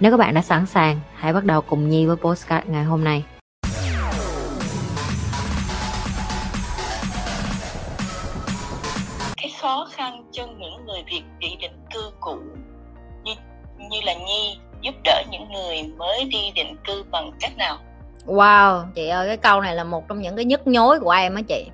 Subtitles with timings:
[0.00, 3.04] Nếu các bạn đã sẵn sàng, hãy bắt đầu cùng Nhi với postcard ngày hôm
[3.04, 3.24] nay.
[9.36, 12.36] cái khó khăn cho những người Việt bị định cư cũ
[13.24, 13.32] như
[13.90, 17.78] như là Nhi giúp đỡ những người mới đi định cư bằng cách nào?
[18.26, 21.34] Wow, chị ơi cái câu này là một trong những cái nhức nhối của em
[21.34, 21.66] á chị.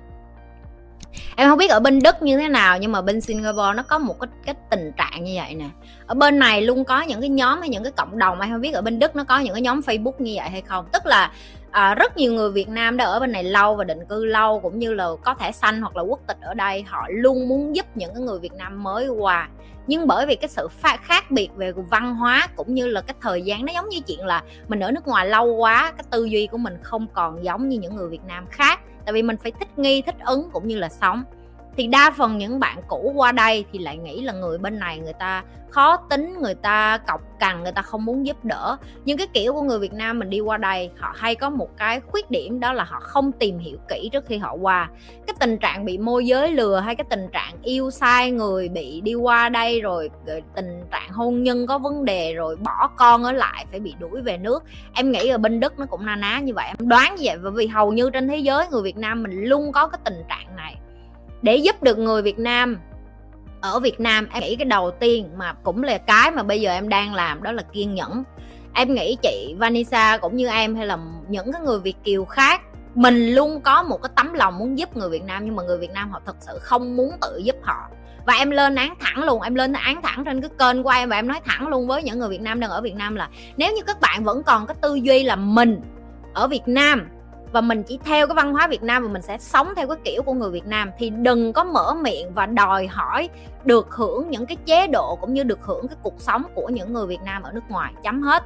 [1.39, 3.97] Em không biết ở bên Đức như thế nào nhưng mà bên Singapore nó có
[3.97, 5.69] một cái cái tình trạng như vậy nè.
[6.07, 8.61] Ở bên này luôn có những cái nhóm hay những cái cộng đồng em không
[8.61, 10.85] biết ở bên Đức nó có những cái nhóm Facebook như vậy hay không.
[10.93, 11.31] Tức là
[11.71, 14.59] à, rất nhiều người Việt Nam đã ở bên này lâu và định cư lâu
[14.59, 17.75] cũng như là có thể xanh hoặc là quốc tịch ở đây họ luôn muốn
[17.75, 19.49] giúp những cái người Việt Nam mới qua
[19.87, 23.15] nhưng bởi vì cái sự pha- khác biệt về văn hóa cũng như là cái
[23.21, 26.25] thời gian nó giống như chuyện là mình ở nước ngoài lâu quá cái tư
[26.25, 28.76] duy của mình không còn giống như những người Việt Nam khác
[29.07, 31.23] tại vì mình phải thích nghi thích ứng cũng như là sống
[31.77, 34.99] thì đa phần những bạn cũ qua đây thì lại nghĩ là người bên này
[34.99, 38.77] người ta khó tính, người ta cọc cằn, người ta không muốn giúp đỡ.
[39.05, 41.77] Nhưng cái kiểu của người Việt Nam mình đi qua đây, họ hay có một
[41.77, 44.89] cái khuyết điểm đó là họ không tìm hiểu kỹ trước khi họ qua.
[45.27, 49.01] Cái tình trạng bị môi giới lừa hay cái tình trạng yêu sai người bị
[49.01, 50.09] đi qua đây rồi
[50.55, 54.21] tình trạng hôn nhân có vấn đề rồi bỏ con ở lại phải bị đuổi
[54.21, 56.67] về nước, em nghĩ ở bên Đức nó cũng na ná như vậy.
[56.67, 59.43] Em đoán như vậy, bởi vì hầu như trên thế giới người Việt Nam mình
[59.43, 60.75] luôn có cái tình trạng này
[61.41, 62.77] để giúp được người Việt Nam.
[63.61, 66.71] Ở Việt Nam em nghĩ cái đầu tiên mà cũng là cái mà bây giờ
[66.71, 68.23] em đang làm đó là kiên nhẫn.
[68.73, 70.97] Em nghĩ chị Vanessa cũng như em hay là
[71.29, 72.61] những cái người Việt kiều khác,
[72.95, 75.77] mình luôn có một cái tấm lòng muốn giúp người Việt Nam nhưng mà người
[75.77, 77.89] Việt Nam họ thật sự không muốn tự giúp họ.
[78.25, 81.09] Và em lên án thẳng luôn, em lên án thẳng trên cái kênh của em
[81.09, 83.29] và em nói thẳng luôn với những người Việt Nam đang ở Việt Nam là
[83.57, 85.81] nếu như các bạn vẫn còn cái tư duy là mình
[86.33, 87.09] ở Việt Nam
[87.51, 89.97] và mình chỉ theo cái văn hóa Việt Nam và mình sẽ sống theo cái
[90.03, 90.91] kiểu của người Việt Nam.
[90.97, 93.29] Thì đừng có mở miệng và đòi hỏi
[93.65, 96.93] được hưởng những cái chế độ cũng như được hưởng cái cuộc sống của những
[96.93, 98.43] người Việt Nam ở nước ngoài, chấm hết.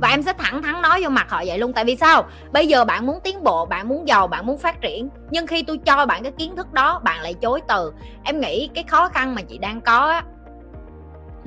[0.00, 1.72] Và em sẽ thẳng thắn nói vô mặt họ vậy luôn.
[1.72, 2.24] Tại vì sao?
[2.52, 5.08] Bây giờ bạn muốn tiến bộ, bạn muốn giàu, bạn muốn phát triển.
[5.30, 7.92] Nhưng khi tôi cho bạn cái kiến thức đó, bạn lại chối từ.
[8.24, 10.22] Em nghĩ cái khó khăn mà chị đang có á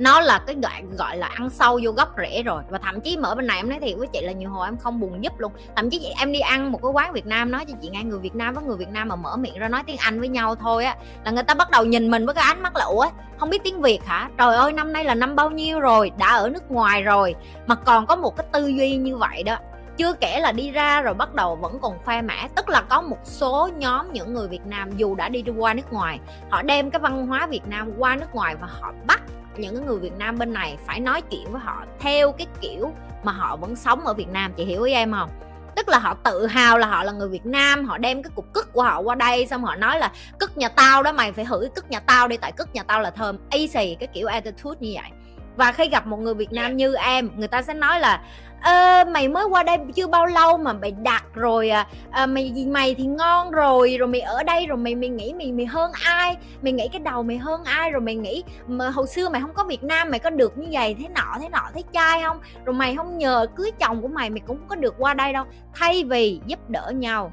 [0.02, 2.62] nó là cái đoạn gọi là ăn sâu vô gốc rễ rồi.
[2.70, 4.76] Và thậm chí mở bên này em nói thiệt với chị là nhiều hồi em
[4.76, 5.52] không buồn giúp luôn.
[5.76, 8.02] Thậm chí chị em đi ăn một cái quán Việt Nam, nói cho chị nghe,
[8.02, 10.28] người Việt Nam với người Việt Nam mà mở miệng ra nói tiếng Anh với
[10.28, 12.84] nhau thôi á, là người ta bắt đầu nhìn mình với cái ánh mắt là,
[12.84, 13.06] ủa,
[13.38, 14.28] không biết tiếng Việt hả?
[14.38, 16.10] Trời ơi, năm nay là năm bao nhiêu rồi?
[16.18, 17.34] Đã ở nước ngoài rồi.
[17.66, 19.56] Mà còn có một cái tư duy như vậy đó.
[19.96, 23.02] Chưa kể là đi ra rồi bắt đầu vẫn còn khoe mã tức là có
[23.02, 26.20] một số nhóm những người Việt Nam dù đã đi qua nước ngoài,
[26.50, 29.22] họ đem cái văn hóa Việt Nam qua nước ngoài và họ bắt
[29.56, 32.92] những người Việt Nam bên này phải nói chuyện với họ theo cái kiểu
[33.22, 35.30] mà họ vẫn sống ở Việt Nam, chị hiểu ý em không?
[35.76, 38.52] Tức là họ tự hào là họ là người Việt Nam, họ đem cái cục
[38.52, 41.44] cức của họ qua đây, xong họ nói là cức nhà tao đó, mày phải
[41.44, 43.38] hử cức nhà tao đi, tại cức nhà tao là thơm.
[43.50, 45.10] Y xì, cái kiểu attitude như vậy
[45.56, 48.22] và khi gặp một người Việt Nam như em người ta sẽ nói là
[48.62, 52.66] ơ mày mới qua đây chưa bao lâu mà mày đặt rồi à, à mày
[52.68, 55.92] mày thì ngon rồi rồi mày ở đây rồi mày mày nghĩ mày mày hơn
[56.04, 59.40] ai mày nghĩ cái đầu mày hơn ai rồi mày nghĩ mà hồi xưa mày
[59.40, 62.22] không có Việt Nam mày có được như vậy thế nọ thế nọ thế trai
[62.22, 62.40] không?
[62.64, 65.44] Rồi mày không nhờ cưới chồng của mày mày cũng có được qua đây đâu.
[65.74, 67.32] Thay vì giúp đỡ nhau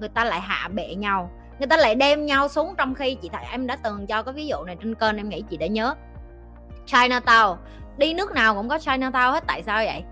[0.00, 3.28] người ta lại hạ bệ nhau người ta lại đem nhau xuống trong khi chị
[3.32, 5.66] thấy em đã từng cho cái ví dụ này trên kênh em nghĩ chị đã
[5.66, 5.94] nhớ
[6.86, 7.56] Chinatown
[7.96, 10.04] đi nước nào cũng có Chinatown hết, tại sao vậy?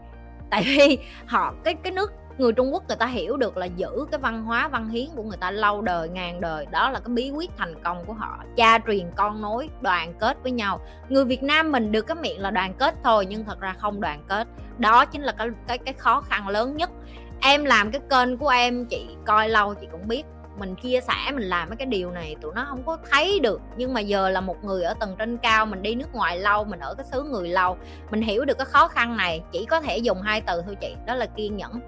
[0.50, 4.06] Tại vì họ, cái cái nước người Trung Quốc người ta hiểu được là giữ
[4.10, 6.66] cái văn hóa, văn hiến của người ta lâu đời, ngàn đời.
[6.70, 8.44] Đó là cái bí quyết thành công của họ.
[8.56, 10.80] Cha truyền, con nối, đoàn kết với nhau.
[11.08, 14.00] Người Việt Nam mình được cái miệng là đoàn kết thôi, nhưng thật ra không
[14.00, 14.48] đoàn kết.
[14.78, 16.90] Đó chính là cái cái cái khó khăn lớn nhất.
[17.40, 20.22] Em làm cái kênh của em, chị coi lâu chị cũng biết
[20.58, 23.60] mình chia sẻ, mình làm mấy cái điều này tụi nó không có thấy được.
[23.76, 26.64] Nhưng mà giờ là một người ở tầng trên cao, mình đi nước ngoài lâu,
[26.64, 27.76] mình ở cái xứ người lâu,
[28.10, 30.94] mình hiểu được cái khó khăn này, chỉ có thể dùng hai từ thôi chị,
[31.06, 31.80] đó là kiên nhẫn.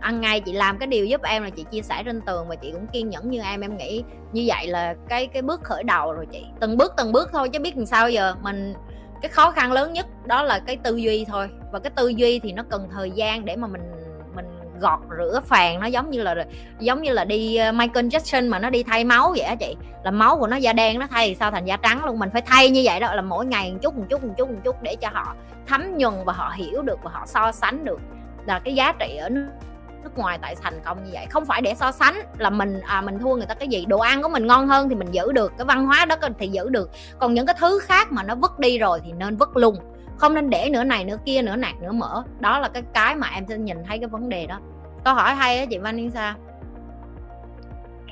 [0.00, 2.54] Ăn ngày chị làm cái điều giúp em là chị chia sẻ trên tường và
[2.54, 4.02] chị cũng kiên nhẫn như em em nghĩ
[4.32, 6.44] như vậy là cái cái bước khởi đầu rồi chị.
[6.60, 8.34] Từng bước từng bước thôi chứ biết làm sao giờ.
[8.42, 8.74] Mình,
[9.22, 11.48] cái khó khăn lớn nhất đó là cái tư duy thôi.
[11.72, 13.97] Và cái tư duy thì nó cần thời gian để mà mình mình
[14.80, 16.34] gọt rửa phèn nó giống như là,
[16.78, 19.76] giống như là đi ờ, Michael Jackson mà nó đi thay máu vậy á chị.
[20.04, 22.18] Là máu của nó da đen nó thay sao thành da trắng luôn.
[22.18, 24.50] Mình phải thay như vậy đó, là mỗi ngày một chút một chút một chút
[24.50, 25.34] một chút để cho họ
[25.66, 28.00] thấm nhuần và họ hiểu được và họ so sánh được
[28.46, 29.48] là cái giá trị ở nước
[30.02, 31.26] nước ngoài tại thành công như vậy.
[31.30, 33.98] Không phải để so sánh là mình à mình thua người ta cái gì, đồ
[33.98, 36.68] ăn của mình ngon hơn thì mình giữ được, cái văn hóa đó thì giữ
[36.68, 36.90] được.
[37.18, 39.76] Còn những cái thứ khác mà nó vứt đi rồi thì nên vứt luôn
[40.18, 42.22] không nên để nữa này nữa kia nữa nạt nữa mỡ.
[42.40, 44.60] Đó là cái cái mà em sẽ nhìn thấy cái vấn đề đó.
[45.04, 46.34] Câu hỏi hay á chị Vanessa?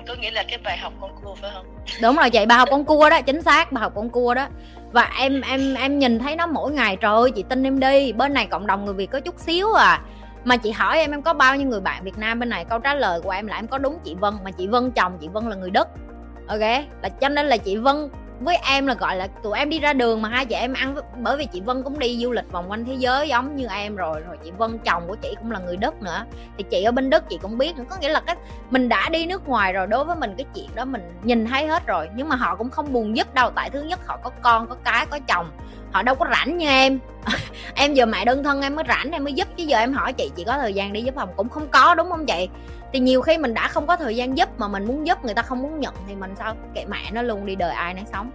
[0.08, 1.66] Có nghĩa là cái bài học con cua phải không?
[2.02, 4.46] Đúng rồi chị bài học con cua đó chính xác bài học con cua đó.
[4.92, 8.12] Và em em em nhìn thấy nó mỗi ngày trời ơi chị tin em đi.
[8.12, 10.00] Bên này cộng đồng người việt có chút xíu à.
[10.44, 12.64] Mà chị hỏi em em có bao nhiêu người bạn Việt Nam bên này?
[12.64, 15.18] Câu trả lời của em là em có đúng chị Vân mà chị Vân chồng
[15.20, 15.88] chị Vân là người Đức.
[16.48, 16.60] Ok?
[17.02, 18.08] Là cho nên là chị Vân
[18.40, 20.96] với em là, gọi là, tụi em đi ra đường mà hai chị em ăn
[21.22, 23.96] bởi vì chị Vân cũng đi du lịch vòng quanh thế giới giống như em
[23.96, 26.24] rồi rồi chị Vân chồng của chị cũng là người Đức nữa.
[26.58, 28.36] Thì chị ở bên Đức chị cũng biết có nghĩa là cái,
[28.70, 31.66] mình đã đi nước ngoài rồi, đối với mình cái chuyện đó mình nhìn thấy
[31.66, 32.08] hết rồi.
[32.14, 34.76] Nhưng mà họ cũng không buồn giúp đâu, tại thứ nhất họ có con, có
[34.84, 35.50] cái, có chồng
[35.92, 36.98] họ đâu có rảnh như em.
[37.74, 39.48] Em giờ mẹ đơn thân em mới rảnh em mới giúp.
[39.56, 41.28] Chứ giờ em hỏi chị chị có thời gian đi giúp không?
[41.36, 42.48] Cũng không có đúng không chị?
[42.92, 45.34] Thì nhiều khi mình đã không có thời gian giúp mà mình muốn giúp người
[45.34, 46.54] ta không muốn nhận thì mình sao?
[46.74, 48.30] Kệ mẹ nó luôn đi đời ai nấy sống.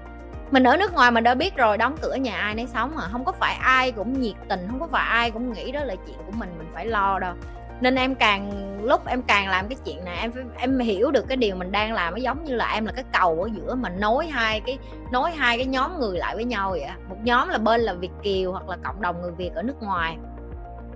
[0.52, 3.08] Mình ở nước ngoài mình đã biết rồi đóng cửa nhà ai nấy sống mà.
[3.12, 5.96] Không có phải ai cũng nhiệt tình không có phải ai cũng nghĩ đó là
[6.08, 7.34] chuyện của mình mình phải lo đâu
[7.82, 8.52] nên em càng,
[8.84, 11.94] lúc em càng làm cái chuyện này, em em hiểu được cái điều mình đang
[11.94, 14.78] làm, nó giống như là em là cái cầu ở giữa mà nối hai cái,
[15.12, 18.12] nối hai cái nhóm người lại với nhau vậy một nhóm là bên là việt
[18.24, 20.18] kiều hoặc là cộng đồng người việt ở nước ngoài.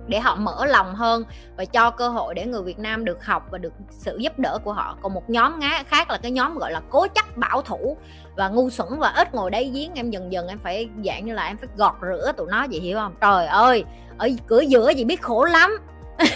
[0.08, 1.24] Để họ mở lòng hơn
[1.56, 4.58] và cho cơ hội để người Việt Nam được học và được sự giúp đỡ
[4.64, 4.98] của họ.
[5.02, 7.96] Còn một nhóm khác là cái nhóm gọi là cố chấp bảo thủ
[8.36, 9.94] và ngu xuẩn và ít ngồi đây giếng.
[9.94, 12.80] Em dần dần em phải dạng như là em phải gọt rửa tụi nó vậy
[12.80, 13.14] hiểu không?
[13.20, 13.84] Trời ơi,
[14.18, 15.78] ở cửa giữa chị biết khổ lắm.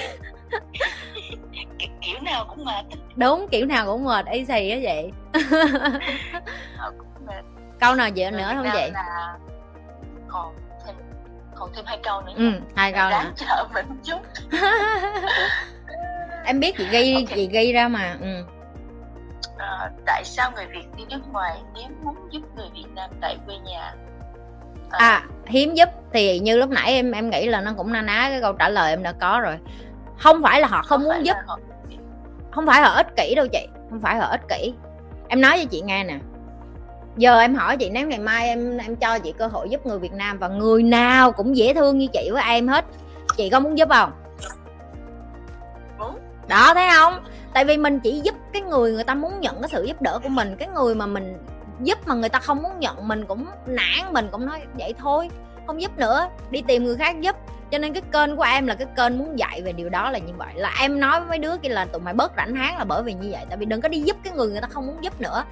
[2.00, 2.84] kiểu nào cũng mệt.
[3.16, 5.12] Đúng kiểu nào cũng mệt y xì á vậy.
[7.80, 8.90] Câu nào vậy nữa không vậy?
[8.90, 9.36] là
[10.28, 10.54] còn
[10.86, 10.94] thêm
[11.54, 13.32] còn thêm hai câu nữa ừ hai câu nữa.
[13.36, 14.20] chờ mình chút.
[16.44, 17.36] Em biết chị ghi okay.
[17.36, 18.44] chị ghi ra mà ừ.
[19.58, 23.36] à, tại sao người việt đi nước ngoài nếu muốn giúp người việt nam tại
[23.46, 23.94] quê nhà?
[24.90, 28.02] À, à hiếm giúp thì như lúc nãy em em nghĩ là nó cũng na
[28.02, 29.58] ná cái câu trả lời em đã có rồi
[30.20, 31.58] không phải là họ không, không muốn giúp họ...
[32.50, 34.74] không phải họ ích kỷ đâu chị không phải họ ích kỷ.
[35.28, 36.18] Em nói cho chị nghe nè.
[37.16, 39.98] Giờ em hỏi chị nếu ngày mai em em cho chị cơ hội giúp người
[39.98, 42.84] Việt Nam và người nào cũng dễ thương như chị với em hết
[43.36, 44.12] chị có muốn giúp không?
[46.48, 47.24] Đó thấy không?
[47.54, 50.18] Tại vì mình chỉ giúp cái người người ta muốn nhận cái sự giúp đỡ
[50.22, 51.38] của mình cái người mà mình
[51.82, 55.30] giúp mà người ta không muốn nhận mình cũng nản mình cũng nói vậy thôi
[55.66, 57.36] không giúp nữa đi tìm người khác giúp
[57.70, 60.18] cho nên cái kênh của em là cái kênh muốn dạy về điều đó là
[60.18, 60.54] như vậy.
[60.54, 63.02] Là em nói với mấy đứa kia là tụi mày bớt rảnh háng là bởi
[63.02, 63.44] vì như vậy.
[63.48, 65.44] Tại vì đừng có đi giúp cái người người ta không muốn giúp nữa.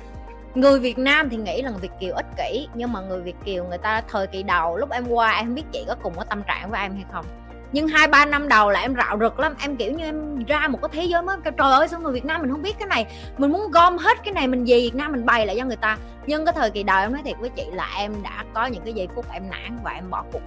[0.55, 3.37] Người Việt Nam thì nghĩ là người Việt kiều ích kỷ, nhưng mà người Việt
[3.45, 6.25] kiều người ta thời kỳ đầu, lúc em qua em biết chị có cùng có
[6.25, 7.25] tâm trạng với em hay không.
[7.73, 9.55] Nhưng hai, ba năm đầu là em rạo rực lắm.
[9.61, 11.37] Em kiểu như em ra một cái thế giới mới.
[11.45, 13.07] Trời ơi, sao người Việt Nam mình không biết cái này?
[13.39, 15.77] Mình muốn gom hết cái này mình về Việt Nam mình bày lại cho người
[15.77, 15.97] ta.
[16.27, 18.83] Nhưng cái thời kỳ đầu em nói thiệt với chị là em đã có những
[18.85, 20.41] cái giây phút em nản và em bỏ cuộc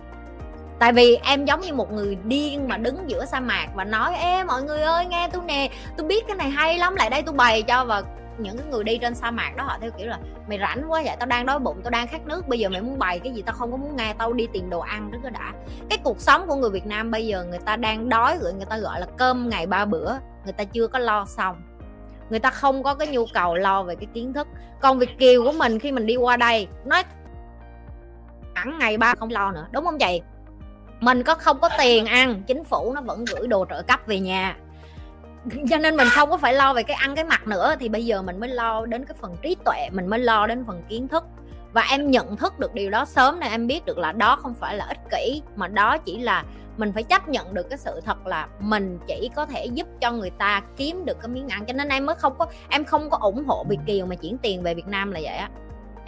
[0.82, 4.16] tại vì em giống như một người điên mà đứng giữa sa mạc và nói,
[4.16, 7.22] ê, mọi người ơi, nghe tôi nè, tôi biết cái này hay lắm, lại đây
[7.22, 7.86] tôi bày cho.
[7.86, 8.04] Và
[8.38, 10.20] những cái người đi trên sa mạc đó họ theo kiểu là,
[10.50, 12.82] mày rảnh quá vậy, tao đang đói bụng, tao đang khát nước, bây giờ mày
[12.82, 15.32] muốn bày cái gì tao không có muốn nghe, tao đi tìm đồ ăn trước
[15.32, 15.54] đã.
[15.90, 18.66] Cái cuộc sống của người Việt Nam bây giờ người ta đang đói rồi, người
[18.70, 21.62] ta gọi là cơm ngày ba bữa, người ta chưa có lo xong.
[22.30, 24.48] Người ta không có cái nhu cầu lo về cái kiến thức.
[24.82, 27.04] Còn Việt kiều của mình khi mình đi qua đây, nói
[28.56, 30.22] hẳn ngày ba không lo nữa, đúng không chị?
[31.02, 34.20] Mình có không có tiền ăn, chính phủ nó vẫn gửi đồ trợ cấp về
[34.20, 34.58] nhà.
[35.70, 38.06] Cho nên mình không có phải lo về cái ăn cái mặt nữa, thì bây
[38.06, 41.08] giờ mình mới lo đến cái phần trí tuệ, mình mới lo đến phần kiến
[41.08, 41.24] thức.
[41.74, 44.54] Và em nhận thức được điều đó sớm nên em biết được là đó không
[44.54, 46.44] phải là ích kỷ, mà đó chỉ là
[46.78, 50.12] mình phải chấp nhận được cái sự thật là mình chỉ có thể giúp cho
[50.12, 51.66] người ta kiếm được cái miếng ăn.
[51.66, 54.38] Cho nên em mới không có, em không có ủng hộ Việt kiều mà chuyển
[54.38, 55.50] tiền về Việt Nam là vậy á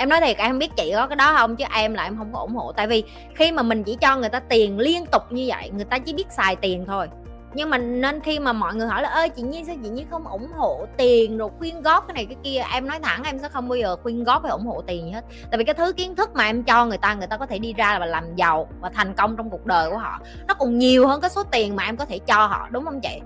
[0.03, 1.55] em nói thiệt, em biết chị có cái đó không?
[1.55, 2.71] Chứ em là em không có ủng hộ.
[2.71, 3.03] Tại vì
[3.35, 6.13] khi mà mình chỉ cho người ta tiền liên tục như vậy, người ta chỉ
[6.13, 7.07] biết xài tiền thôi.
[7.53, 10.05] Nhưng mà nên khi mà mọi người hỏi là ơi chị nhi, sao chị nhi
[10.09, 12.63] không ủng hộ tiền rồi khuyên góp cái này cái kia?
[12.73, 15.11] Em nói thẳng, em sẽ không bao giờ khuyên góp hay ủng hộ tiền gì
[15.11, 15.21] hết.
[15.51, 17.59] Tại vì cái thứ kiến thức mà em cho người ta người ta có thể
[17.59, 20.77] đi ra và làm giàu và thành công trong cuộc đời của họ, nó còn
[20.77, 23.19] nhiều hơn cái số tiền mà em có thể cho họ, đúng không chị?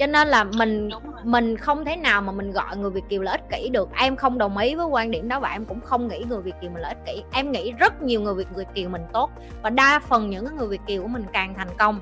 [0.00, 0.90] Cho nên là mình
[1.24, 3.88] mình không thể nào mà mình gọi người việt kiều là ích kỷ được.
[3.96, 6.54] Em không đồng ý với quan điểm đó và em cũng không nghĩ người việt
[6.60, 7.22] kiều mình là ích kỷ.
[7.32, 9.30] Em nghĩ rất nhiều người việt người kiều mình tốt
[9.62, 12.00] và đa phần những người việt kiều của mình càng thành công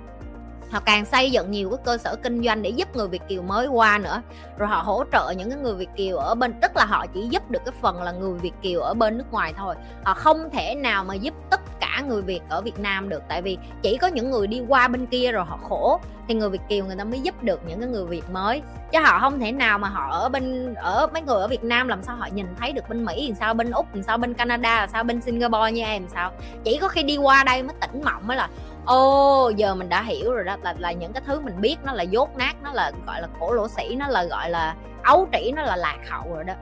[0.70, 3.42] họ càng xây dựng nhiều cái cơ sở kinh doanh để giúp người Việt kiều
[3.42, 4.22] mới qua nữa.
[4.58, 7.28] Rồi họ hỗ trợ những cái người Việt kiều ở bên tức là họ chỉ
[7.30, 9.74] giúp được cái phần là người Việt kiều ở bên nước ngoài thôi.
[10.04, 11.60] Họ không thể nào mà giúp tất
[12.08, 13.22] người Việt ở Việt Nam được.
[13.28, 16.50] Tại vì chỉ có những người đi qua bên kia rồi họ khổ thì người
[16.50, 18.62] Việt kiều người ta mới giúp được những cái người Việt mới.
[18.92, 21.88] Chứ họ không thể nào mà họ ở bên ở mấy người ở Việt Nam
[21.88, 24.34] làm sao họ nhìn thấy được bên Mỹ làm sao bên Úc làm sao bên
[24.34, 26.32] Canada làm sao bên Singapore như em làm sao.
[26.64, 28.48] Chỉ có khi đi qua đây mới tỉnh mộng mới là
[28.84, 30.56] ô oh, giờ mình đã hiểu rồi đó.
[30.62, 33.28] Là, là những cái thứ mình biết nó là dốt nát nó là gọi là
[33.40, 36.54] cổ lỗ sĩ nó là gọi là ấu trĩ nó là lạc hậu rồi đó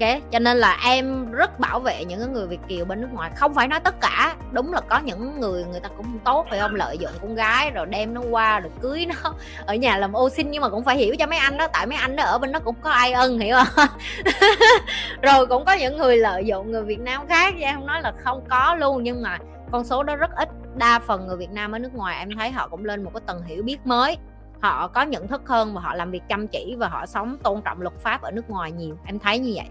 [0.00, 3.30] ok, cho nên là em rất bảo vệ những người việt kiều bên nước ngoài.
[3.36, 6.60] Không phải nói tất cả, đúng là có những người người ta cũng tốt phải
[6.60, 6.74] không?
[6.74, 9.30] Lợi dụng con gái rồi đem nó qua rồi cưới nó
[9.66, 10.50] ở nhà làm ô xin.
[10.50, 12.52] Nhưng mà cũng phải hiểu cho mấy anh đó, tại mấy anh đó ở bên
[12.52, 13.88] đó cũng có ai ân, hiểu không?
[15.22, 18.12] Rồi cũng có những người lợi dụng người việt nam khác em không nói là
[18.24, 19.02] không có luôn.
[19.02, 19.38] Nhưng mà
[19.72, 20.48] con số đó rất ít.
[20.76, 23.20] Đa phần người việt nam ở nước ngoài em thấy họ cũng lên một cái
[23.26, 24.16] tầng hiểu biết mới.
[24.60, 27.62] Họ có nhận thức hơn và họ làm việc chăm chỉ và họ sống tôn
[27.62, 28.98] trọng luật pháp ở nước ngoài nhiều.
[29.06, 29.66] Em thấy như vậy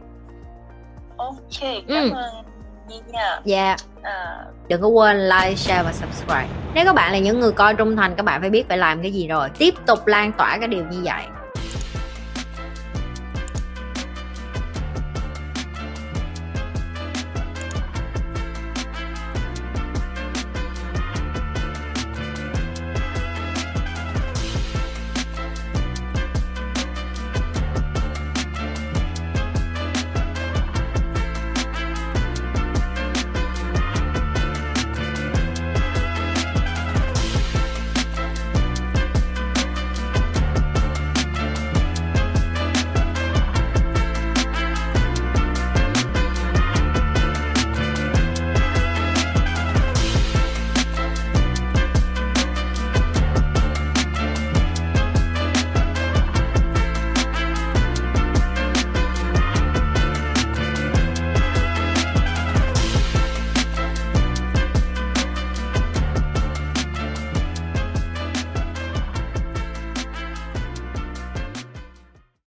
[1.21, 2.09] ok cảm ừ.
[2.15, 2.45] ơn
[3.11, 3.79] nha dạ yeah.
[4.01, 4.45] à.
[4.67, 7.95] đừng có quên like share và subscribe nếu các bạn là những người coi trung
[7.95, 10.67] thành các bạn phải biết phải làm cái gì rồi tiếp tục lan tỏa cái
[10.67, 11.23] điều như vậy